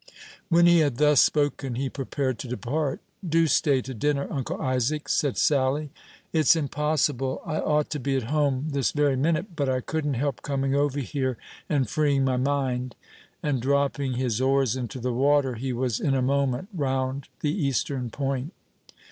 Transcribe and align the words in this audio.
When 0.49 0.65
he 0.65 0.79
had 0.79 0.97
thus 0.97 1.21
spoken 1.21 1.75
he 1.75 1.87
prepared 1.87 2.39
to 2.39 2.47
depart. 2.47 3.01
"Do 3.23 3.45
stay 3.45 3.83
to 3.83 3.93
dinner, 3.93 4.27
Uncle 4.31 4.59
Isaac," 4.59 5.07
said 5.07 5.37
Sally. 5.37 5.91
"It's 6.33 6.55
impossible; 6.55 7.39
I 7.45 7.59
ought 7.59 7.91
to 7.91 7.99
be 7.99 8.15
at 8.17 8.23
home 8.33 8.69
this 8.71 8.93
very 8.93 9.15
minute; 9.15 9.55
but 9.55 9.69
I 9.69 9.79
couldn't 9.79 10.15
help 10.15 10.41
coming 10.41 10.73
over 10.73 10.99
here 11.01 11.37
and 11.69 11.87
freeing 11.87 12.25
my 12.25 12.37
mind;" 12.37 12.95
and, 13.43 13.61
dropping 13.61 14.13
his 14.13 14.41
oars 14.41 14.75
into 14.75 14.99
the 14.99 15.13
water, 15.13 15.53
he 15.53 15.71
was 15.71 15.99
in 15.99 16.15
a 16.15 16.21
moment 16.23 16.69
round 16.73 17.27
the 17.41 17.53
eastern 17.53 18.09
point. 18.09 18.53